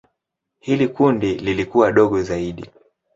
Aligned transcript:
Hili 0.59 0.87
kundi 0.87 1.35
lilikuwa 1.35 1.91
dogo 1.91 2.21
zaidi. 2.23 2.69